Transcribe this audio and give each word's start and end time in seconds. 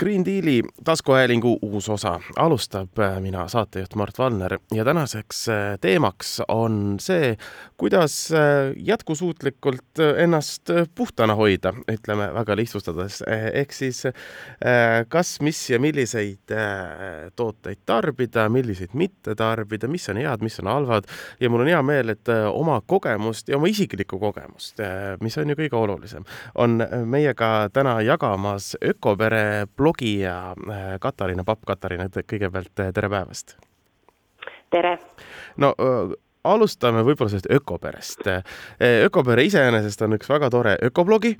Green 0.00 0.24
Deali 0.24 0.62
taskuhäälingu 0.84 1.58
uus 1.62 1.88
osa 1.88 2.20
alustab 2.36 2.98
äh, 2.98 3.20
mina, 3.20 3.48
saatejuht 3.48 3.94
Mart 3.94 4.18
Valner. 4.18 4.58
Ja 4.72 4.84
tänaseks 4.84 5.48
äh, 5.48 5.78
teemaks 5.80 6.42
on 6.48 6.96
see, 7.00 7.36
kuidas 7.76 8.32
äh, 8.32 8.72
jätkusuutlikult 8.76 10.00
ennast 10.16 10.70
puhtana 10.94 11.34
hoida, 11.34 11.74
ütleme 11.92 12.30
väga 12.34 12.56
lihtsustades, 12.56 13.18
ehk 13.52 13.72
siis 13.76 14.02
kas, 15.08 15.34
mis 15.44 15.60
ja 15.70 15.80
milliseid 15.80 16.54
tooteid 17.36 17.82
tarbida, 17.86 18.48
milliseid 18.48 18.96
mitte 18.96 19.34
tarbida, 19.36 19.88
mis 19.88 20.08
on 20.08 20.16
head, 20.16 20.40
mis 20.40 20.56
on 20.64 20.72
halvad. 20.72 21.08
Ja 21.40 21.50
mul 21.50 21.66
on 21.66 21.72
hea 21.74 21.82
meel, 21.82 22.14
et 22.14 22.32
oma 22.52 22.80
kogemust 22.86 23.52
ja 23.52 23.60
oma 23.60 23.68
isiklikku 23.68 24.18
kogemust, 24.18 24.80
mis 25.20 25.36
on 25.38 25.52
ju 25.52 25.58
kõige 25.60 25.76
olulisem, 25.76 26.24
on 26.54 26.80
meiega 27.04 27.68
täna 27.72 27.98
jagamas 28.06 28.72
Ökopere 28.80 29.66
blog 29.76 29.89
blogija 29.90 30.54
äh, 30.70 30.98
Katariina 31.00 31.44
Papp. 31.44 31.64
Katariina, 31.66 32.06
kõigepealt 32.08 32.80
äh, 32.80 32.92
tere 32.94 33.08
päevast! 33.08 33.56
tere! 34.70 34.98
no 35.56 35.74
äh, 35.74 36.12
alustame 36.44 37.02
võib-olla 37.02 37.30
sellest 37.30 37.50
ökoperest. 37.50 38.20
ökopere 39.04 39.44
iseenesest 39.44 40.02
on 40.02 40.14
üks 40.16 40.28
väga 40.30 40.48
tore 40.50 40.76
ökoblogi, 40.82 41.34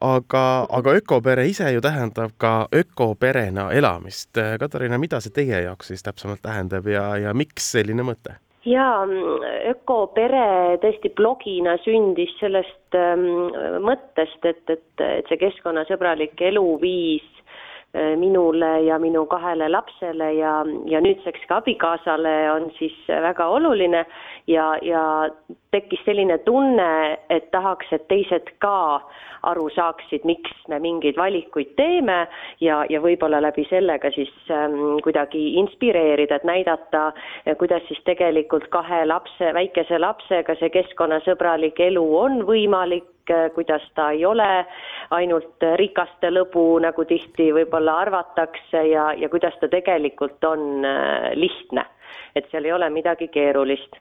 aga, 0.00 0.66
aga 0.70 0.94
ökopere 0.98 1.46
ise 1.46 1.70
ju 1.72 1.80
tähendab 1.80 2.32
ka 2.38 2.66
ökoperena 2.74 3.70
elamist. 3.70 4.30
Katariina, 4.60 4.98
mida 4.98 5.20
see 5.20 5.30
teie 5.30 5.62
jaoks 5.62 5.92
siis 5.92 6.02
täpsemalt 6.02 6.42
tähendab 6.42 6.86
ja, 6.86 7.16
ja 7.16 7.34
miks 7.34 7.70
selline 7.76 8.02
mõte? 8.02 8.40
jaa, 8.64 9.06
ökopere 9.70 10.80
tõesti 10.82 11.12
blogina 11.16 11.78
sündis 11.84 12.32
sellest 12.40 12.98
ähm, 12.98 13.22
mõttest, 13.84 14.42
et, 14.44 14.64
et, 14.68 14.82
et 15.00 15.30
see 15.30 15.38
keskkonnasõbralik 15.40 16.42
eluviis 16.50 17.39
minule 17.92 18.82
ja 18.86 18.98
minu 19.02 19.24
kahele 19.26 19.66
lapsele 19.68 20.32
ja, 20.36 20.52
ja 20.86 21.00
nüüdseks 21.02 21.42
ka 21.48 21.56
abikaasale 21.58 22.34
on 22.52 22.68
siis 22.78 22.94
väga 23.08 23.48
oluline 23.50 24.04
ja, 24.46 24.76
ja 24.82 25.02
tekkis 25.70 26.02
selline 26.04 26.38
tunne, 26.46 27.18
et 27.30 27.50
tahaks, 27.50 27.90
et 27.92 28.06
teised 28.08 28.52
ka 28.62 29.00
aru 29.50 29.68
saaksid, 29.74 30.24
miks 30.28 30.52
me 30.68 30.78
mingeid 30.82 31.16
valikuid 31.18 31.72
teeme 31.78 32.18
ja, 32.60 32.82
ja 32.90 33.00
võib-olla 33.02 33.40
läbi 33.42 33.64
selle 33.70 33.98
ka 34.02 34.10
siis 34.14 34.32
ähm, 34.52 34.98
kuidagi 35.04 35.54
inspireerida, 35.62 36.40
et 36.40 36.46
näidata, 36.48 37.10
kuidas 37.58 37.86
siis 37.88 38.02
tegelikult 38.06 38.68
kahe 38.74 39.04
lapse, 39.08 39.54
väikese 39.56 39.98
lapsega 39.98 40.58
see 40.60 40.72
keskkonnasõbralik 40.76 41.80
elu 41.90 42.04
on 42.24 42.44
võimalik 42.48 43.08
kuidas 43.54 43.82
ta 43.94 44.10
ei 44.10 44.24
ole 44.26 44.48
ainult 45.10 45.64
rikaste 45.76 46.30
lõbu, 46.30 46.78
nagu 46.82 47.04
tihti 47.04 47.50
võib-olla 47.54 47.98
arvatakse 48.04 48.84
ja, 48.90 49.10
ja 49.16 49.28
kuidas 49.28 49.56
ta 49.60 49.68
tegelikult 49.68 50.44
on 50.44 50.84
äh, 50.84 51.30
lihtne. 51.34 51.86
et 52.34 52.46
seal 52.50 52.64
ei 52.64 52.72
ole 52.72 52.90
midagi 52.90 53.28
keerulist 53.28 53.96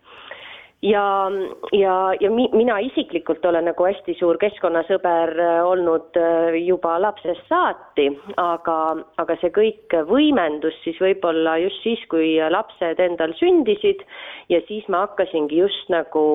ja, 0.82 1.32
ja, 1.72 2.14
ja 2.20 2.32
mi, 2.32 2.50
mina 2.54 2.80
isiklikult 2.80 3.46
olen 3.46 3.68
nagu 3.68 3.88
hästi 3.88 4.16
suur 4.20 4.40
keskkonnasõber 4.40 5.34
äh, 5.36 5.60
olnud 5.68 6.20
äh, 6.20 6.56
juba 6.64 6.96
lapsest 7.02 7.44
saati, 7.52 8.08
aga, 8.40 8.80
aga 9.20 9.38
see 9.42 9.52
kõik 9.56 9.98
võimendus 10.10 10.78
siis 10.86 11.00
võib-olla 11.04 11.58
just 11.66 11.84
siis, 11.84 12.04
kui 12.12 12.38
lapsed 12.52 13.00
endal 13.04 13.36
sündisid 13.42 14.06
ja 14.50 14.62
siis 14.68 14.88
ma 14.88 15.04
hakkasingi 15.08 15.60
just 15.60 15.92
nagu 15.92 16.26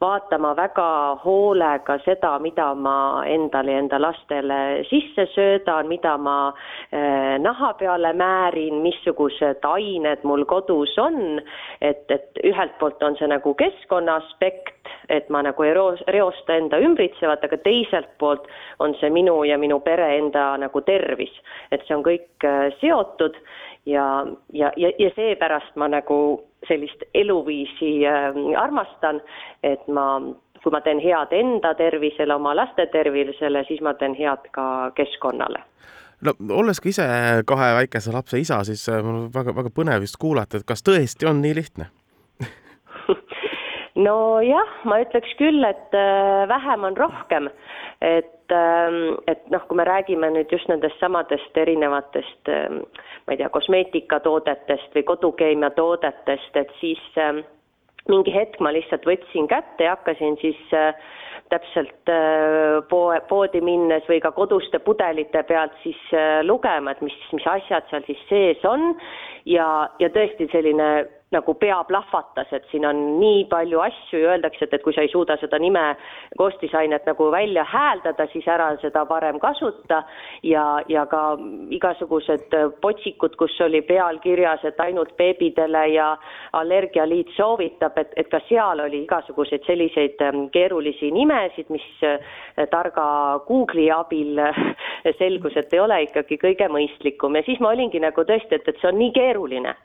vaatama 0.00 0.52
väga 0.56 0.88
hoolega 1.24 1.98
seda, 2.04 2.36
mida 2.38 2.68
ma 2.74 3.24
endale 3.26 3.72
ja 3.74 3.82
enda 3.82 3.98
lastele 4.00 4.58
sisse 4.90 5.26
söödan, 5.34 5.88
mida 5.90 6.14
ma 6.18 6.36
eh, 6.92 7.34
naha 7.42 7.72
peale 7.80 8.12
määrin, 8.16 8.78
missugused 8.84 9.64
ained 9.66 10.22
mul 10.28 10.44
kodus 10.50 10.94
on, 11.02 11.40
et, 11.80 12.04
et 12.14 12.42
ühelt 12.46 12.78
poolt 12.78 13.02
on 13.02 13.18
see 13.18 13.30
nagu 13.30 13.54
keskkonna 13.68 14.18
aspekt, 14.22 14.88
et 15.08 15.28
ma 15.30 15.42
nagu 15.44 15.64
ei 15.64 15.74
reosta 16.08 16.56
enda 16.56 16.80
ümbritsevat, 16.82 17.44
aga 17.44 17.60
teiselt 17.64 18.10
poolt 18.18 18.48
on 18.82 18.94
see 19.00 19.10
minu 19.12 19.42
ja 19.48 19.58
minu 19.58 19.80
pere 19.84 20.10
enda 20.18 20.50
nagu 20.60 20.82
tervis, 20.86 21.32
et 21.72 21.84
see 21.86 21.96
on 21.96 22.04
kõik 22.06 22.48
eh, 22.48 22.68
seotud 22.80 23.36
ja, 23.88 24.26
ja, 24.52 24.72
ja, 24.76 24.92
ja 24.98 25.10
seepärast 25.16 25.76
ma 25.76 25.88
nagu 25.88 26.18
sellist 26.68 27.02
eluviisi 27.14 28.06
äh, 28.06 28.36
armastan, 28.60 29.20
et 29.62 29.88
ma, 29.88 30.18
kui 30.62 30.74
ma 30.74 30.82
teen 30.84 31.00
head 31.02 31.32
enda 31.36 31.74
tervisele, 31.78 32.34
oma 32.34 32.54
laste 32.56 32.88
tervisele, 32.92 33.64
siis 33.68 33.82
ma 33.84 33.94
teen 33.98 34.16
head 34.18 34.50
ka 34.52 34.90
keskkonnale. 34.98 35.62
No 36.24 36.34
olles 36.50 36.80
ka 36.82 36.90
ise 36.90 37.06
kahe 37.46 37.70
väikese 37.76 38.12
lapse 38.12 38.40
isa, 38.42 38.64
siis 38.66 38.88
äh, 38.90 39.02
mul 39.04 39.28
väga, 39.34 39.54
väga 39.56 39.72
põnev 39.74 40.06
just 40.06 40.18
kuulata, 40.20 40.58
et 40.58 40.66
kas 40.68 40.82
tõesti 40.86 41.28
on 41.30 41.42
nii 41.44 41.54
lihtne 41.60 41.92
nojah, 43.98 44.70
ma 44.88 45.00
ütleks 45.02 45.34
küll, 45.40 45.62
et 45.66 45.96
äh, 45.96 46.46
vähem 46.50 46.86
on 46.86 46.96
rohkem, 46.98 47.48
et, 48.04 48.54
ähm, 48.54 49.18
et 49.30 49.42
noh, 49.52 49.64
kui 49.68 49.78
me 49.78 49.86
räägime 49.88 50.30
nüüd 50.34 50.52
just 50.54 50.70
nendest 50.70 50.98
samadest 51.02 51.58
erinevatest, 51.58 52.50
ähm, 52.52 52.82
ma 53.26 53.34
ei 53.34 53.40
tea, 53.42 53.50
kosmeetikatoodetest 53.54 54.94
või 54.96 55.06
kodukeemiatoodetest, 55.12 56.58
et 56.62 56.74
siis 56.80 57.02
ähm, 57.18 57.42
mingi 58.08 58.34
hetk 58.34 58.60
ma 58.64 58.72
lihtsalt 58.74 59.06
võtsin 59.08 59.50
kätte 59.50 59.88
ja 59.88 59.96
hakkasin 59.96 60.38
siis 60.44 60.60
äh, 60.76 60.94
täpselt 61.50 62.12
äh, 62.12 62.78
poe, 62.90 63.18
poodi 63.28 63.60
minnes 63.64 64.06
või 64.08 64.22
ka 64.22 64.30
koduste 64.36 64.78
pudelite 64.84 65.42
pealt 65.48 65.74
siis 65.82 65.98
lugema, 66.46 66.94
et 66.94 67.02
mis, 67.02 67.18
mis 67.34 67.50
asjad 67.50 67.88
seal 67.90 68.06
siis 68.06 68.26
sees 68.30 68.66
on. 68.68 68.92
Ja, 69.48 69.88
ja 69.98 70.10
tõesti 70.12 70.44
selline 70.52 71.06
nagu 71.30 71.54
pea 71.60 71.76
plahvatas, 71.84 72.52
et 72.56 72.64
siin 72.70 72.86
on 72.88 73.00
nii 73.20 73.44
palju 73.50 73.82
asju 73.84 74.20
ja 74.22 74.32
öeldakse, 74.32 74.64
et, 74.64 74.74
et 74.78 74.84
kui 74.84 74.94
sa 74.96 75.04
ei 75.04 75.10
suuda 75.12 75.36
seda 75.40 75.58
nime 75.60 75.82
koostisainet 76.40 77.04
nagu 77.08 77.28
välja 77.32 77.64
hääldada, 77.68 78.26
siis 78.32 78.48
ära 78.48 78.70
seda 78.80 79.04
parem 79.08 79.40
kasuta. 79.42 80.02
Ja, 80.42 80.64
ja 80.88 81.04
ka 81.10 81.36
igasugused 81.74 82.54
potsikud, 82.80 83.36
kus 83.36 83.58
oli 83.64 83.82
peal 83.84 84.20
kirjas, 84.24 84.64
et 84.64 84.80
ainult 84.80 85.12
beebidele 85.20 85.84
ja 85.92 86.14
Allergialiit 86.56 87.34
soovitab, 87.36 87.98
et, 88.00 88.14
et 88.16 88.30
ka 88.32 88.40
seal 88.48 88.80
oli 88.86 89.02
igasuguseid 89.04 89.66
selliseid 89.68 90.22
ähm, 90.24 90.46
keerulisi 90.54 91.10
nimesid, 91.12 91.68
mis 91.74 91.84
äh, 92.08 92.16
targa 92.72 93.04
Google'i 93.48 93.90
abil 93.92 94.40
selgus, 95.18 95.56
et 95.60 95.76
ei 95.76 95.84
ole 95.84 96.00
ikkagi 96.06 96.40
kõige 96.40 96.70
mõistlikum. 96.72 97.36
Ja 97.36 97.44
siis 97.44 97.60
ma 97.60 97.74
olingi 97.76 98.00
nagu 98.00 98.24
tõesti, 98.24 98.56
et, 98.56 98.68
et 98.68 98.80
see 98.80 98.88
on 98.88 98.98
nii 99.02 99.12
keeruline 99.16 99.76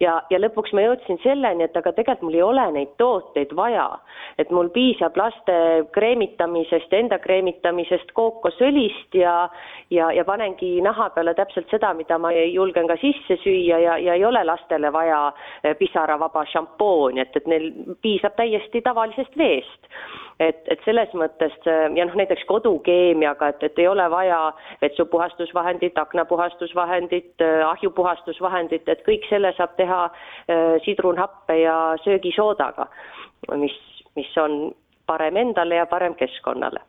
ja, 0.00 0.16
ja 0.30 0.40
lõpuks 0.40 0.74
ma 0.76 0.84
jõudsin 0.84 1.18
selleni, 1.22 1.66
et 1.66 1.76
aga 1.76 1.92
tegelikult 1.96 2.26
mul 2.26 2.36
ei 2.36 2.42
ole 2.44 2.64
neid 2.74 2.92
tooteid 3.00 3.54
vaja. 3.56 3.88
et 4.38 4.50
mul 4.50 4.68
piisab 4.68 5.16
laste 5.16 5.54
kreemitamisest 5.92 6.92
enda 6.92 7.18
kreemitamisest 7.18 8.12
kookosõlist 8.12 9.14
ja, 9.16 9.48
ja, 9.90 10.10
ja 10.12 10.24
panengi 10.24 10.80
naha 10.84 11.08
peale 11.14 11.34
täpselt 11.34 11.70
seda, 11.70 11.94
mida 11.94 12.18
ma 12.18 12.32
julgen 12.32 12.88
ka 12.88 12.98
sisse 13.00 13.38
süüa 13.44 13.78
ja, 13.80 13.96
ja 13.98 14.14
ei 14.14 14.24
ole 14.24 14.44
lastele 14.44 14.92
vaja 14.92 15.32
eh, 15.62 15.76
pisaravaba 15.78 16.44
šampooni, 16.52 17.20
et, 17.20 17.36
et 17.36 17.46
neil 17.46 17.72
piisab 18.02 18.36
täiesti 18.36 18.84
tavalisest 18.84 19.36
veest 19.38 19.92
et, 20.40 20.62
et 20.68 20.82
selles 20.84 21.12
mõttes 21.16 21.54
ja 21.64 22.04
noh, 22.04 22.16
näiteks 22.18 22.44
kodukeemiaga, 22.48 23.48
et, 23.54 23.62
et 23.70 23.78
ei 23.80 23.88
ole 23.88 24.04
vaja 24.12 24.40
vetsupuhastusvahendit, 24.82 25.98
aknapuhastusvahendit, 25.98 27.44
ahjupuhastusvahendit, 27.70 28.88
et 28.88 29.04
kõik 29.06 29.24
selle 29.30 29.52
saab 29.56 29.76
teha 29.80 29.85
äh, 29.90 30.76
sidrunhappe 30.84 31.60
ja 31.60 31.78
söögisoodaga, 32.04 32.88
mis, 33.56 33.76
mis 34.16 34.36
on 34.42 34.74
parem 35.06 35.36
endale 35.36 35.82
ja 35.82 35.86
parem 35.86 36.14
keskkonnale 36.18 36.82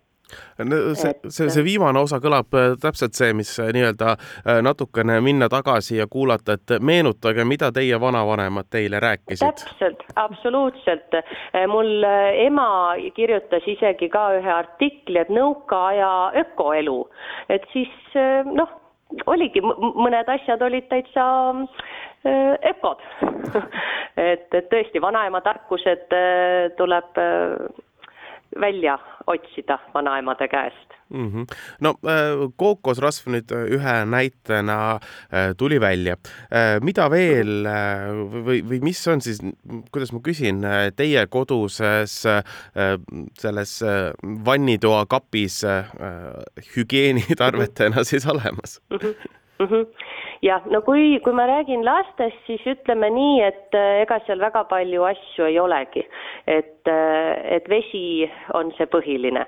see, 0.94 1.14
see, 1.30 1.50
see 1.50 1.64
viimane 1.66 2.00
osa 2.00 2.20
kõlab 2.24 2.56
äh, 2.58 2.74
täpselt 2.82 3.16
see, 3.18 3.34
mis 3.38 3.52
äh, 3.62 3.70
nii-öelda 3.76 4.14
äh, 4.14 4.60
natukene 4.66 5.20
minna 5.24 5.50
tagasi 5.52 6.00
ja 6.02 6.08
kuulata, 6.12 6.58
et 6.58 6.78
meenutage, 6.82 7.46
mida 7.48 7.72
teie 7.76 8.00
vanavanemad 8.02 8.70
teile 8.72 9.00
rääkisid. 9.04 9.46
täpselt, 9.46 10.04
absoluutselt. 10.16 11.20
mul 11.72 12.04
ema 12.48 12.70
kirjutas 13.16 13.68
isegi 13.68 14.10
ka 14.10 14.28
ühe 14.40 14.52
artikli, 14.54 15.20
et 15.22 15.32
nõukaaja 15.34 16.12
ökoelu, 16.44 17.00
et 17.54 17.68
siis 17.74 18.18
noh, 18.52 18.76
oligi, 19.28 19.62
mõned 19.64 20.28
asjad 20.34 20.62
olid 20.62 20.90
täitsa 20.92 21.28
ökod 22.72 23.04
et, 24.32 24.48
et 24.54 24.70
tõesti, 24.72 25.02
vanaema 25.02 25.42
tarkused 25.46 26.16
tuleb 26.78 27.22
välja 28.62 28.98
otsida 29.28 29.80
vanaemade 29.94 30.48
käest 30.48 30.94
mm. 31.10 31.32
-hmm. 31.32 31.56
no 31.80 31.90
äh, 31.90 32.52
kookosrasv 32.56 33.30
nüüd 33.32 33.52
ühe 33.52 33.96
näitena 34.06 34.96
äh, 34.96 35.56
tuli 35.58 35.80
välja. 35.82 36.14
Äh, 36.52 36.82
mida 36.82 37.10
veel 37.12 37.68
või, 38.46 38.62
või 38.70 38.80
mis 38.82 39.08
on 39.08 39.22
siis, 39.22 39.42
kuidas 39.92 40.14
ma 40.14 40.20
küsin, 40.24 40.64
teie 40.96 41.28
koduses 41.28 42.24
selles 43.40 43.84
vannitoa 44.46 45.06
kapis 45.06 45.62
hügieenitarvetena 46.76 48.04
siis 48.04 48.28
olemas 48.28 48.82
mm? 48.90 48.98
-hmm. 48.98 49.16
Mm 49.60 49.68
-hmm 49.68 49.86
jah, 50.46 50.62
no 50.72 50.82
kui, 50.86 51.18
kui 51.24 51.34
ma 51.34 51.48
räägin 51.50 51.86
lastest, 51.86 52.38
siis 52.46 52.64
ütleme 52.70 53.10
nii, 53.14 53.38
et 53.48 53.78
äh, 53.78 54.02
ega 54.04 54.20
seal 54.26 54.42
väga 54.42 54.64
palju 54.70 55.06
asju 55.10 55.48
ei 55.50 55.60
olegi. 55.60 56.06
et, 56.48 56.88
äh, 56.88 57.56
et 57.58 57.66
vesi 57.70 58.30
on 58.56 58.70
see 58.78 58.88
põhiline. 58.88 59.42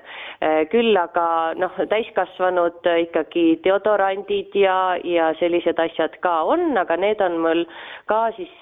Äh, 0.44 0.66
küll 0.68 0.96
aga 0.96 1.54
noh, 1.56 1.78
täiskasvanud 1.88 2.84
ikkagi 3.06 3.60
deodorandid 3.64 4.52
ja, 4.54 4.98
ja 5.04 5.30
sellised 5.40 5.80
asjad 5.80 6.18
ka 6.20 6.42
on, 6.44 6.76
aga 6.76 6.96
need 7.00 7.22
on 7.24 7.38
mul 7.40 7.64
ka 8.10 8.26
siis 8.36 8.52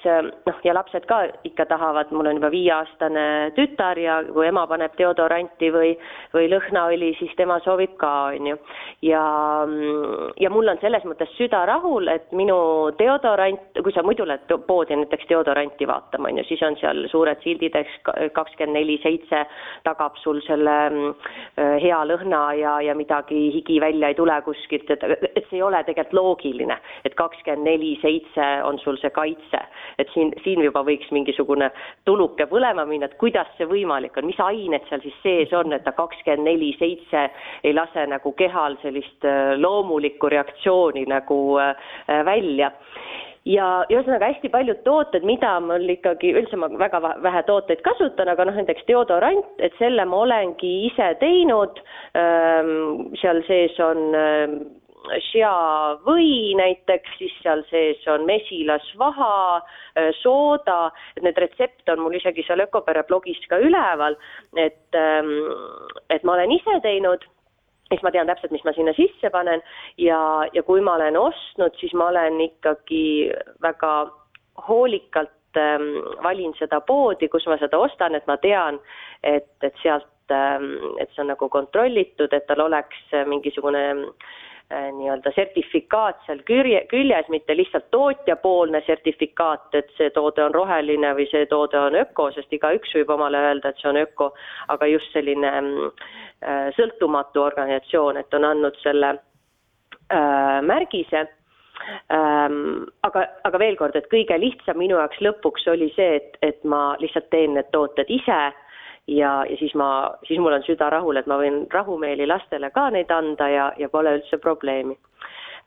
noh, 0.47 0.61
ja 0.63 0.77
lapsed 0.77 1.09
ka 1.11 1.25
ikka 1.49 1.67
tahavad, 1.73 2.13
mul 2.15 2.31
on 2.31 2.39
juba 2.39 2.53
viieaastane 2.55 3.25
tütar 3.57 3.99
ja 3.99 4.21
kui 4.31 4.47
ema 4.47 4.67
paneb 4.71 4.95
deodoranti 4.99 5.73
või, 5.75 5.97
või 6.37 6.47
lõhnaõli, 6.53 7.15
siis 7.19 7.35
tema 7.41 7.59
soovib 7.67 7.97
ka, 7.99 8.13
on 8.37 8.53
ju. 8.53 8.59
ja, 9.11 9.25
ja 10.39 10.55
mul 10.55 10.71
on 10.71 10.79
selles 10.83 11.03
mõttes 11.09 11.35
süda 11.39 11.65
rahul, 11.67 12.07
et 12.19 12.33
minu 12.37 12.57
deodorant, 12.99 13.79
kui 13.83 13.95
sa 13.95 14.03
muidu 14.07 14.27
lähed 14.29 14.51
poodi 14.67 14.97
näiteks 14.99 15.29
deodoranti 15.31 15.87
vaatama, 15.89 16.31
on 16.31 16.41
ju, 16.41 16.45
siis 16.49 16.63
on 16.67 16.77
seal 16.81 17.05
suured 17.13 17.41
sildid, 17.45 17.77
eks 17.79 17.95
kakskümmend 18.37 18.77
neli 18.79 18.99
seitse 19.03 19.45
tagab 19.87 20.19
sul 20.23 20.41
selle 20.47 20.77
äh, 20.89 21.77
hea 21.83 21.99
lõhna 22.11 22.43
ja, 22.59 22.75
ja 22.85 22.97
midagi 22.99 23.49
higi 23.55 23.79
välja 23.83 24.11
ei 24.11 24.19
tule 24.19 24.37
kuskilt, 24.47 24.91
et, 24.95 25.05
et 25.29 25.45
see 25.49 25.61
ei 25.61 25.65
ole 25.67 25.83
tegelikult 25.87 26.17
loogiline, 26.19 26.79
et 27.07 27.17
kakskümmend 27.19 27.69
neli 27.69 27.95
seitse 28.03 28.49
on 28.67 28.81
sul 28.83 28.99
see 29.03 29.13
kaitse. 29.15 29.63
et 29.99 30.11
siin, 30.15 30.33
siin 30.45 30.63
juba 30.63 30.85
võiks 30.87 31.11
mingisugune 31.15 31.71
tuluke 32.07 32.47
põlema 32.51 32.85
minna, 32.89 33.09
et 33.09 33.19
kuidas 33.21 33.49
see 33.59 33.67
võimalik 33.69 34.17
on, 34.19 34.29
mis 34.31 34.41
ained 34.43 34.85
seal 34.89 35.03
siis 35.05 35.17
sees 35.23 35.55
on, 35.57 35.73
et 35.73 35.85
ta 35.87 35.93
kakskümmend 35.97 36.47
neli 36.49 36.75
seitse 36.79 37.29
ei 37.65 37.75
lase 37.75 38.07
nagu 38.11 38.33
kehal 38.39 38.79
sellist 38.83 39.27
äh, 39.27 39.55
loomulikku 39.59 40.31
reaktsiooni 40.33 41.07
nagu 41.09 41.39
Äh, 41.59 41.75
välja. 42.09 42.73
Ja 43.49 43.67
ühesõnaga 43.89 44.29
hästi 44.29 44.51
paljud 44.53 44.83
tooted, 44.85 45.25
mida 45.25 45.55
mul 45.65 45.87
ikkagi 45.89 46.35
üldse 46.37 46.59
ma 46.61 46.69
väga 46.69 47.01
vähe 47.25 47.43
tooteid 47.49 47.81
kasutan, 47.87 48.29
aga 48.29 48.45
noh, 48.45 48.59
näiteks 48.59 48.85
deodorant, 48.91 49.47
et 49.65 49.73
selle 49.79 50.05
ma 50.05 50.25
olengi 50.27 50.73
ise 50.91 51.15
teinud. 51.23 51.81
Seal 53.23 53.41
sees 53.49 53.79
on 53.81 54.03
Shea 55.31 55.99
või 56.05 56.55
näiteks, 56.59 57.15
siis 57.19 57.33
seal 57.43 57.63
sees 57.71 58.03
on 58.11 58.27
mesilasvaha, 58.29 59.33
äh, 59.97 60.11
sooda, 60.21 60.91
et 61.17 61.25
need 61.25 61.39
retsepte 61.41 61.95
on 61.95 62.03
mul 62.05 62.19
isegi 62.19 62.45
seal 62.47 62.61
Ökopere 62.67 63.05
blogis 63.09 63.41
ka 63.49 63.61
üleval, 63.63 64.19
et, 64.57 64.99
et 66.11 66.25
ma 66.25 66.37
olen 66.37 66.53
ise 66.59 66.79
teinud 66.85 67.25
siis 67.89 68.05
ma 68.05 68.13
tean 68.15 68.29
täpselt, 68.29 68.53
mis 68.55 68.65
ma 68.65 68.75
sinna 68.77 68.95
sisse 68.97 69.31
panen. 69.35 69.63
Ja, 69.99 70.21
ja 70.53 70.63
kui 70.63 70.81
ma 70.85 70.97
olen 70.99 71.17
ostnud, 71.21 71.77
siis 71.81 71.95
ma 71.95 72.11
olen 72.13 72.41
ikkagi 72.45 73.31
väga 73.65 73.93
hoolikalt 74.69 75.61
ähm, 75.61 75.91
valin 76.23 76.55
seda 76.59 76.81
poodi, 76.81 77.31
kus 77.33 77.47
ma 77.47 77.59
seda 77.61 77.79
ostan, 77.79 78.19
et 78.19 78.27
ma 78.27 78.37
tean, 78.43 78.81
et, 79.23 79.51
et 79.63 79.83
sealt 79.83 80.35
ähm,, 80.35 80.75
et 81.01 81.09
see 81.15 81.25
on 81.25 81.33
nagu 81.33 81.49
kontrollitud, 81.49 82.33
et 82.33 82.47
tal 82.51 82.67
oleks 82.67 83.17
mingisugune 83.31 83.87
äh, 83.95 84.37
nii-öelda 84.69 85.33
sertifikaat 85.33 86.19
seal 86.27 86.43
külje, 86.45 86.83
küljes, 86.91 87.29
mitte 87.33 87.57
lihtsalt 87.57 87.87
tootjapoolne 87.95 88.83
sertifikaat, 88.87 89.71
et 89.81 89.89
see 89.97 90.11
toode 90.13 90.45
on 90.45 90.53
roheline 90.53 91.15
või 91.17 91.25
see 91.31 91.47
toode 91.49 91.79
on 91.81 91.97
öko, 91.97 92.29
sest 92.37 92.53
igaüks 92.53 92.93
võib 92.99 93.15
omale 93.17 93.41
öelda, 93.49 93.73
et 93.73 93.81
see 93.81 93.89
on 93.89 94.01
öko, 94.03 94.33
aga 94.75 94.91
just 94.93 95.09
selline 95.17 95.55
äh, 95.55 96.19
Äh, 96.39 96.69
sõltumatu 96.77 97.43
organisatsioon, 97.43 98.21
et 98.21 98.35
on 98.37 98.45
andnud 98.47 98.77
selle 98.79 99.09
äh, 99.11 100.61
märgise 100.63 101.25
ähm,. 102.15 102.85
aga, 103.03 103.25
aga 103.49 103.59
veel 103.59 103.75
kord, 103.81 103.97
et 103.99 104.07
kõige 104.13 104.37
lihtsam 104.39 104.79
minu 104.79 105.01
jaoks 105.01 105.19
lõpuks 105.19 105.67
oli 105.73 105.89
see, 105.97 106.21
et, 106.21 106.39
et 106.47 106.63
ma 106.63 106.93
lihtsalt 107.03 107.27
teen 107.35 107.59
need 107.59 107.67
tooted 107.75 108.07
ise 108.07 108.39
ja, 109.09 109.33
ja 109.49 109.57
siis 109.61 109.75
ma, 109.75 109.91
siis 110.29 110.41
mul 110.41 110.57
on 110.57 110.65
süda 110.67 110.91
rahul, 110.93 111.17
et 111.17 111.27
ma 111.27 111.39
võin 111.41 111.65
rahumeeli 111.73 112.27
lastele 112.29 112.71
ka 112.75 112.89
neid 112.95 113.11
anda 113.15 113.49
ja, 113.49 113.73
ja 113.81 113.89
pole 113.93 114.19
üldse 114.19 114.39
probleemi 114.43 114.97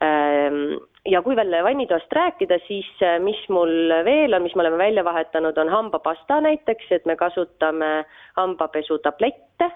ähm, 0.05 0.77
ja 1.09 1.21
kui 1.25 1.35
veel 1.35 1.55
vannitoast 1.65 2.13
rääkida, 2.13 2.61
siis 2.67 2.89
äh, 3.05 3.19
mis 3.23 3.41
mul 3.49 3.93
veel 4.05 4.33
on, 4.37 4.45
mis 4.45 4.55
me 4.55 4.65
oleme 4.65 4.81
välja 4.81 5.05
vahetanud, 5.05 5.57
on 5.57 5.69
hambapasta 5.69 6.41
näiteks, 6.41 6.91
et 6.91 7.05
me 7.09 7.15
kasutame 7.19 7.93
hambapesutablette 8.37 9.71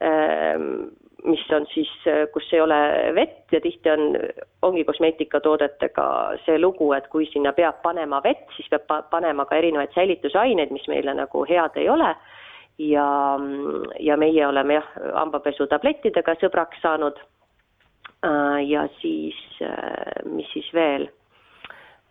Ehm, 0.00 0.88
mis 1.24 1.42
on 1.50 1.64
siis, 1.72 1.90
kus 2.32 2.48
ei 2.52 2.60
ole 2.60 2.76
vett 3.16 3.52
ja 3.52 3.60
tihti 3.60 3.90
on, 3.90 4.02
ongi 4.62 4.84
kosmeetikatoodetega 4.84 6.04
see 6.44 6.58
lugu, 6.60 6.90
et 6.92 7.08
kui 7.08 7.24
sinna 7.32 7.54
peab 7.56 7.80
panema 7.82 8.20
vett, 8.24 8.44
siis 8.56 8.68
peab 8.70 8.84
pa 8.86 9.00
panema 9.10 9.46
ka 9.48 9.56
erinevaid 9.56 9.96
säilitusaineid, 9.96 10.74
mis 10.74 10.84
meile 10.92 11.16
nagu 11.16 11.46
head 11.48 11.80
ei 11.80 11.88
ole. 11.88 12.12
Ja, 12.78 13.08
ja 14.00 14.16
meie 14.16 14.46
oleme 14.46 14.78
jah, 14.78 14.88
hambapesutablettidega 15.20 16.36
sõbraks 16.40 16.80
saanud. 16.84 17.18
Äh, 18.26 18.62
ja 18.68 18.86
siis, 19.00 19.36
äh, 19.62 20.24
mis 20.24 20.48
siis 20.52 20.68
veel? 20.74 21.08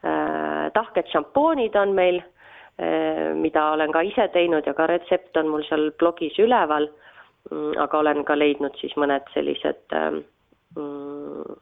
Äh, 0.06 0.72
tahked 0.74 1.10
šampoonid 1.14 1.76
on 1.76 1.96
meil, 1.98 2.24
mida 3.40 3.62
olen 3.72 3.94
ka 3.96 4.02
ise 4.04 4.26
teinud 4.34 4.66
ja 4.68 4.74
ka 4.76 4.84
retsept 4.92 5.38
on 5.40 5.48
mul 5.48 5.62
seal 5.64 5.94
blogis 5.96 6.36
üleval 6.44 6.90
Mm, 7.52 7.78
aga 7.78 8.00
olen 8.02 8.24
ka 8.26 8.34
leidnud 8.38 8.74
siis 8.82 8.94
mõned 8.98 9.28
sellised 9.30 9.94
ähm, 9.94 10.24
mm, 10.74 11.58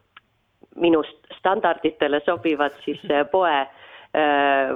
minu 0.80 1.02
standarditele 1.36 2.22
sobivad 2.24 2.72
siis 2.86 3.02
poe, 3.30 3.56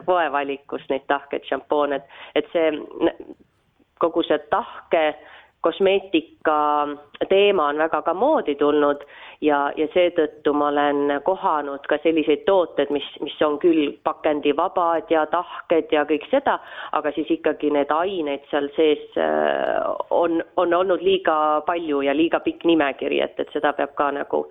poevalikus 0.04 0.84
neid 0.90 1.06
tahkeid 1.08 1.46
šampoone, 1.48 2.00
et 2.36 2.46
see 2.52 2.68
kogu 3.98 4.22
see 4.26 4.38
tahke 4.50 5.04
kosmeetika 5.60 6.88
teema 7.28 7.66
on 7.68 7.78
väga 7.78 8.02
ka 8.02 8.14
moodi 8.14 8.54
tulnud 8.54 9.02
ja, 9.40 9.72
ja 9.76 9.88
seetõttu 9.94 10.52
ma 10.54 10.68
olen 10.70 11.18
kohanud 11.26 11.86
ka 11.90 11.98
selliseid 12.02 12.44
tooted, 12.46 12.92
mis, 12.94 13.06
mis 13.24 13.34
on 13.42 13.58
küll 13.62 13.90
pakendivabad 14.06 15.10
ja 15.10 15.26
tahked 15.32 15.92
ja 15.92 16.04
kõik 16.06 16.28
seda, 16.30 16.58
aga 16.92 17.12
siis 17.16 17.30
ikkagi 17.38 17.72
need 17.74 17.90
ained 17.94 18.46
seal 18.52 18.70
sees 18.76 19.18
äh, 19.18 19.82
on, 20.14 20.42
on 20.56 20.74
olnud 20.74 21.02
liiga 21.02 21.62
palju 21.66 22.04
ja 22.06 22.14
liiga 22.14 22.40
pikk 22.44 22.66
nimekiri, 22.68 23.20
et, 23.26 23.40
et 23.42 23.54
seda 23.54 23.74
peab 23.74 23.96
ka 23.98 24.12
nagu 24.14 24.46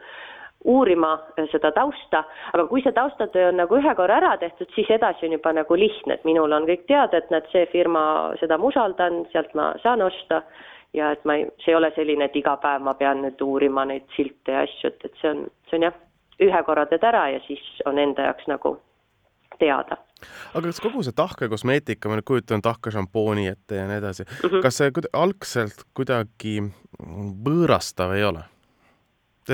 uurima 0.65 1.11
seda 1.51 1.71
tausta, 1.71 2.23
aga 2.53 2.65
kui 2.69 2.81
see 2.83 2.95
taustatöö 2.95 3.51
on 3.51 3.59
nagu 3.61 3.77
ühe 3.77 3.93
korra 3.95 4.17
ära 4.21 4.33
tehtud, 4.41 4.69
siis 4.75 4.89
edasi 4.93 5.27
on 5.27 5.37
juba 5.37 5.53
nagu 5.53 5.77
lihtne, 5.77 6.17
et 6.17 6.25
minul 6.25 6.51
on 6.51 6.65
kõik 6.69 6.87
teada, 6.89 7.21
et 7.21 7.29
näed, 7.33 7.45
see 7.53 7.67
firma, 7.71 8.01
seda 8.41 8.57
ma 8.57 8.71
usaldan, 8.71 9.21
sealt 9.31 9.53
ma 9.57 9.71
saan 9.83 10.01
osta 10.01 10.41
ja 10.97 11.11
et 11.13 11.23
ma 11.25 11.37
ei, 11.37 11.45
see 11.63 11.73
ei 11.73 11.77
ole 11.77 11.91
selline, 11.95 12.27
et 12.27 12.35
iga 12.35 12.57
päev 12.63 12.83
ma 12.83 12.95
pean 12.97 13.21
nüüd 13.25 13.41
uurima 13.43 13.85
neid 13.87 14.07
silte 14.15 14.55
ja 14.55 14.65
asju, 14.65 14.91
et, 14.91 15.07
et 15.07 15.21
see 15.21 15.31
on, 15.31 15.45
see 15.69 15.79
on 15.79 15.87
jah, 15.89 16.01
ühe 16.47 16.65
korra 16.65 16.85
teed 16.89 17.05
ära 17.05 17.27
ja 17.35 17.39
siis 17.47 17.63
on 17.89 18.01
enda 18.01 18.27
jaoks 18.29 18.49
nagu 18.51 18.75
teada. 19.59 19.97
aga 20.53 20.65
kas 20.67 20.81
kogu 20.81 21.03
see 21.05 21.15
tahkekosmeetika, 21.17 22.09
ma 22.09 22.19
nüüd 22.19 22.27
kujutan 22.27 22.63
tahke 22.65 22.91
šampooni 22.93 23.47
ette 23.51 23.79
ja 23.79 23.87
nii 23.89 24.01
edasi 24.01 24.25
mm, 24.25 24.49
-hmm. 24.49 24.61
kas 24.65 24.77
see 24.81 24.91
algselt 25.13 25.85
kuidagi 25.97 26.59
võõrastav 27.45 28.15
ei 28.17 28.25
ole? 28.25 28.45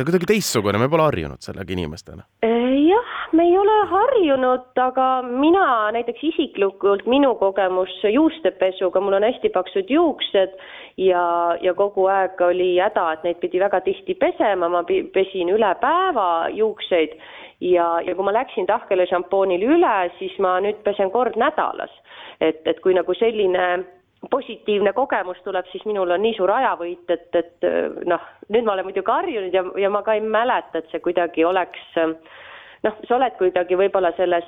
Kuidagi 0.01 0.29
teistsugune, 0.29 0.79
me 0.81 0.89
pole 0.89 1.05
harjunud 1.05 1.45
sellega 1.45 1.73
inimestena. 1.75 2.25
jah, 2.43 3.11
me 3.37 3.45
ei 3.45 3.57
ole 3.57 3.75
harjunud, 3.91 4.65
aga 4.81 5.07
mina 5.27 5.91
näiteks 5.93 6.23
isiklikult, 6.31 7.05
minu 7.05 7.35
kogemus 7.41 7.93
juustepesuga, 8.13 9.01
mul 9.01 9.19
on 9.19 9.27
hästi 9.27 9.53
paksud 9.53 9.93
juuksed 9.93 10.57
ja, 10.97 11.23
ja 11.61 11.73
kogu 11.77 12.07
aeg 12.09 12.41
oli 12.41 12.73
häda, 12.81 13.05
et 13.13 13.23
neid 13.27 13.41
pidi 13.43 13.61
väga 13.61 13.83
tihti 13.85 14.17
pesema, 14.17 14.69
ma 14.69 14.83
pesin 14.87 15.53
üle 15.53 15.73
päeva 15.81 16.49
juukseid 16.53 17.17
ja, 17.61 17.87
ja 18.05 18.15
kui 18.15 18.25
ma 18.25 18.33
läksin 18.35 18.67
tahkele 18.69 19.07
šampoonile 19.09 19.75
üle, 19.77 19.97
siis 20.19 20.35
ma 20.43 20.57
nüüd 20.63 20.81
pesen 20.87 21.11
kord 21.13 21.37
nädalas. 21.39 21.93
et, 22.41 22.65
et 22.65 22.79
kui 22.83 22.95
nagu 22.97 23.13
selline 23.15 23.85
positiivne 24.31 24.93
kogemus 24.93 25.41
tuleb, 25.43 25.67
siis 25.71 25.85
minul 25.85 26.11
on 26.15 26.21
nii 26.23 26.35
suur 26.37 26.51
ajavõit, 26.51 27.09
et, 27.11 27.35
et 27.35 27.67
noh, 28.07 28.23
nüüd 28.53 28.65
ma 28.65 28.75
olen 28.75 28.87
muidugi 28.87 29.11
harjunud 29.11 29.55
ja, 29.55 29.63
ja 29.83 29.89
ma 29.91 30.03
ka 30.05 30.15
ei 30.15 30.23
mäleta, 30.23 30.79
et 30.79 30.91
see 30.91 31.03
kuidagi 31.03 31.45
oleks 31.45 31.83
noh, 31.97 32.95
sa 33.07 33.17
oled 33.17 33.35
kuidagi 33.39 33.77
võib-olla 33.79 34.13
selles 34.17 34.47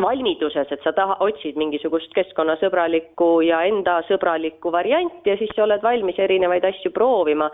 valmiduses, 0.00 0.70
et 0.72 0.80
sa 0.84 0.92
taha, 0.96 1.18
otsid 1.20 1.58
mingisugust 1.60 2.14
keskkonnasõbralikku 2.16 3.42
ja 3.44 3.60
enda 3.68 3.98
sõbralikku 4.08 4.72
varianti 4.72 5.28
ja 5.28 5.36
siis 5.36 5.52
sa 5.52 5.66
oled 5.66 5.82
valmis 5.84 6.16
erinevaid 6.18 6.64
asju 6.64 6.92
proovima. 6.96 7.50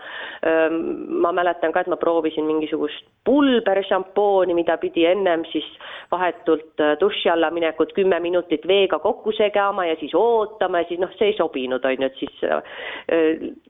ma 1.09 1.31
mäletan 1.35 1.73
ka, 1.73 1.81
et 1.81 1.87
ma 1.91 1.97
proovisin 1.99 2.45
mingisugust 2.47 3.03
pulberšampooni, 3.27 4.53
mida 4.53 4.77
pidi 4.77 5.05
ennem 5.05 5.43
siis 5.51 5.65
vahetult 6.11 6.79
duši 6.99 7.29
alla 7.29 7.51
minekut 7.51 7.91
kümme 7.93 8.19
minutit 8.19 8.65
veega 8.67 8.99
kokku 8.99 9.31
segama 9.31 9.85
ja 9.85 9.95
siis 9.99 10.15
ootama 10.15 10.79
ja 10.79 10.87
siis 10.87 10.99
noh, 10.99 11.11
see 11.17 11.33
ei 11.33 11.37
sobinud, 11.37 11.85
on 11.85 11.91
ju, 11.91 12.07
et 12.07 12.15
siis 12.15 12.39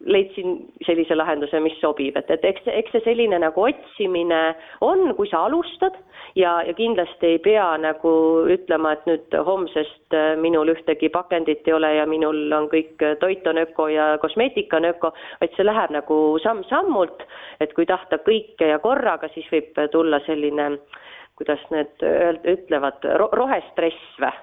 leidsin 0.05 0.59
sellise 0.85 1.17
lahenduse, 1.17 1.59
mis 1.59 1.75
sobib, 1.81 2.17
et, 2.17 2.29
et 2.29 2.45
eks, 2.45 2.69
eks 2.69 2.91
see 2.91 3.07
selline 3.07 3.41
nagu 3.41 3.65
otsimine 3.65 4.43
on, 4.85 5.15
kui 5.17 5.27
sa 5.31 5.47
alustad 5.49 5.97
ja, 6.35 6.61
ja 6.67 6.73
kindlasti 6.73 7.33
ei 7.33 7.39
pea 7.43 7.71
nagu 7.81 8.13
ütlema, 8.59 8.93
et 8.93 9.07
nüüd 9.09 9.35
homsest 9.47 10.15
äh, 10.15 10.35
minul 10.39 10.71
ühtegi 10.75 11.09
pakendit 11.13 11.67
ei 11.67 11.75
ole 11.75 11.91
ja 11.95 12.05
minul 12.09 12.51
on 12.55 12.69
kõik 12.71 13.01
äh, 13.05 13.17
toit 13.21 13.47
on 13.47 13.61
öko 13.63 13.87
ja 13.91 14.11
kosmeetika 14.21 14.77
on 14.77 14.89
öko, 14.91 15.13
vaid 15.41 15.55
see 15.57 15.65
läheb 15.65 15.93
nagu 15.95 16.19
samm-sammult, 16.43 17.25
et 17.63 17.73
kui 17.77 17.87
tahta 17.89 18.21
kõike 18.25 18.71
ja 18.71 18.79
korraga, 18.83 19.31
siis 19.33 19.47
võib 19.53 19.79
tulla 19.91 20.21
selline 20.27 20.75
kuidas 21.39 21.61
need 21.71 22.01
ütlevad 22.51 23.05
ro, 23.15 23.29
rohestress 23.31 24.17
või, 24.19 24.33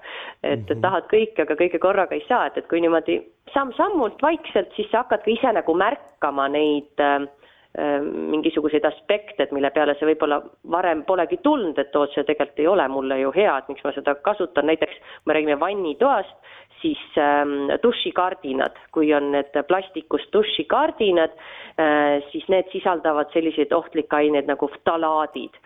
et 0.41 0.63
-hmm. 0.65 0.81
tahad 0.81 1.05
kõike, 1.11 1.45
aga 1.45 1.57
kõike 1.59 1.79
korraga 1.79 2.17
ei 2.17 2.25
saa, 2.25 2.47
et, 2.47 2.57
et 2.57 2.69
kui 2.71 2.81
niimoodi 2.81 3.19
samm-sammult 3.53 4.23
vaikselt, 4.25 4.73
siis 4.77 4.89
sa 4.91 5.05
hakkad 5.05 5.27
ka 5.27 5.31
ise 5.31 5.53
nagu 5.53 5.75
märkama 5.77 6.49
neid 6.49 7.05
äh, 7.05 7.27
Äh, 7.27 7.46
mingisuguseid 7.77 8.85
aspekte, 8.89 9.43
et 9.43 9.53
mille 9.53 9.71
peale 9.75 9.93
see 9.99 10.09
võib-olla 10.09 10.39
varem 10.73 11.03
polegi 11.09 11.37
tulnud, 11.45 11.79
et 11.79 11.97
oo, 11.97 12.07
see 12.15 12.25
tegelikult 12.25 12.63
ei 12.63 12.69
ole 12.73 12.87
mulle 12.89 13.19
ju 13.21 13.33
hea, 13.35 13.57
et 13.59 13.69
miks 13.69 13.85
ma 13.85 13.93
seda 13.93 14.15
kasutan, 14.25 14.71
näiteks 14.71 14.97
kui 14.97 15.29
me 15.29 15.37
räägime 15.37 15.59
vannitoast, 15.61 16.37
siis 16.81 17.03
ähm, 17.21 17.69
dušikardinad, 17.83 18.79
kui 18.97 19.13
on 19.17 19.31
need 19.35 19.53
plastikust 19.69 20.33
dušikardinad 20.33 21.37
äh,, 21.37 22.23
siis 22.33 22.49
need 22.53 22.73
sisaldavad 22.73 23.33
selliseid 23.37 23.73
ohtlikke 23.77 24.23
aineid 24.23 24.49
nagu 24.49 24.71
ftalaadid 24.79 25.61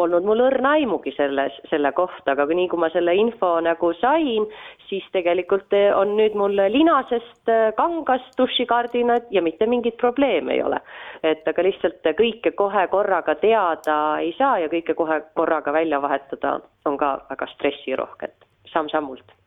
polnud 0.00 0.26
mul 0.26 0.44
õrna 0.46 0.74
aimugi 0.78 1.12
selles, 1.16 1.56
selle 1.70 1.92
kohta, 1.96 2.34
aga 2.34 2.46
nii 2.48 2.68
kui 2.72 2.80
ma 2.80 2.90
selle 2.94 3.14
info 3.18 3.52
nagu 3.64 3.92
sain, 4.00 4.46
siis 4.88 5.06
tegelikult 5.14 5.76
eh, 5.76 5.90
on 5.96 6.16
nüüd 6.18 6.36
mul 6.40 6.56
linasest 6.74 7.52
eh, 7.52 7.70
kangast 7.78 8.36
dušikardinad 8.40 9.28
ja 9.34 9.44
mitte 9.44 9.68
mingit 9.70 9.98
probleemi 10.00 10.56
ei 10.56 10.62
ole. 10.66 10.80
et 11.22 11.48
aga 11.48 11.62
lihtsalt 11.62 12.06
kõike 12.16 12.54
kohe 12.56 12.86
korraga 12.92 13.34
teada 13.42 13.96
ei 14.24 14.32
saa 14.38 14.58
ja 14.62 14.70
kõike 14.72 14.96
kohe 14.96 15.20
korraga 15.36 15.72
välja 15.72 16.00
vahetada 16.02 16.58
on 16.88 16.96
ka 16.96 17.18
väga 17.28 17.50
stressirohke, 17.54 18.30
et 18.30 18.72
samm-sammult 18.72 19.39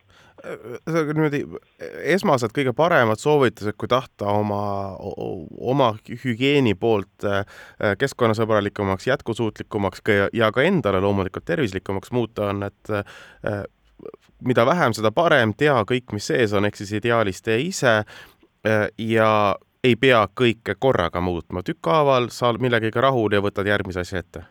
ühesõnaga 0.44 1.14
niimoodi 1.16 1.42
esmased 2.14 2.54
kõige 2.56 2.74
paremad 2.76 3.22
soovitused, 3.22 3.76
kui 3.80 3.90
tahta 3.92 4.32
oma, 4.34 4.64
oma 5.74 5.92
hügieeni 6.26 6.76
poolt 6.80 7.28
äh, 7.28 7.44
keskkonnasõbralikumaks, 8.00 9.08
jätkusuutlikumaks 9.08 10.04
ja 10.34 10.52
ka 10.52 10.66
endale 10.68 11.02
loomulikult 11.04 11.46
tervislikumaks 11.46 12.12
muuta, 12.12 12.50
on, 12.52 12.64
et 12.68 12.94
äh, 12.94 13.64
mida 14.44 14.66
vähem, 14.66 14.96
seda 14.96 15.14
parem, 15.16 15.54
tea 15.58 15.78
kõik, 15.88 16.12
mis 16.16 16.28
sees 16.28 16.54
on, 16.54 16.68
ehk 16.68 16.80
siis 16.80 16.96
ideaalis 17.00 17.42
tee 17.42 17.60
ise 17.70 17.96
äh, 18.02 18.88
ja 18.98 19.56
ei 19.84 19.96
pea 20.00 20.26
kõike 20.40 20.76
korraga 20.80 21.22
muutma, 21.22 21.64
tükkhaaval 21.64 22.30
sa 22.32 22.52
oled 22.52 22.64
millegagi 22.64 23.02
rahul 23.04 23.36
ja 23.36 23.44
võtad 23.44 23.68
järgmise 23.68 24.04
asja 24.04 24.24
ette. 24.24 24.46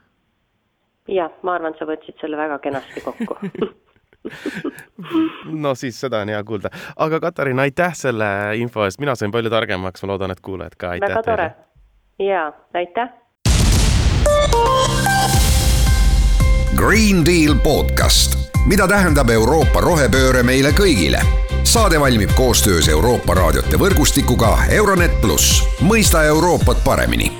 jah, 1.08 1.32
ma 1.42 1.56
arvan, 1.58 1.76
sa 1.78 1.88
võtsid 1.88 2.20
selle 2.20 2.36
väga 2.40 2.58
kenasti 2.64 3.04
kokku 3.04 3.36
no 5.64 5.74
siis 5.74 6.00
seda 6.00 6.22
on 6.22 6.28
hea 6.28 6.44
kuulda. 6.44 6.70
aga 6.96 7.20
Katariin, 7.20 7.58
aitäh 7.58 7.94
selle 7.94 8.26
info 8.56 8.84
eest, 8.84 9.00
mina 9.00 9.14
sain 9.18 9.32
palju 9.34 9.50
targemaks, 9.50 10.02
ma 10.02 10.12
loodan, 10.12 10.34
et 10.34 10.40
kuulajad 10.40 10.76
ka, 10.76 10.94
aitäh 10.96 11.08
väga 11.08 11.22
tore. 11.22 11.50
jaa, 12.18 12.52
aitäh. 12.74 13.08
Green 16.76 17.24
Deal 17.26 17.54
podcast, 17.64 18.38
mida 18.66 18.88
tähendab 18.88 19.30
Euroopa 19.30 19.80
rohepööre 19.80 20.42
meile 20.42 20.74
kõigile? 20.76 21.22
saade 21.72 22.00
valmib 22.00 22.30
koostöös 22.36 22.88
Euroopa 22.88 23.34
raadiote 23.38 23.78
võrgustikuga 23.80 24.56
Euronet 24.70 25.14
pluss, 25.22 25.62
mõista 25.80 26.24
Euroopat 26.28 26.82
paremini 26.84 27.30